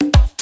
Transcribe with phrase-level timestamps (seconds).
[0.00, 0.35] you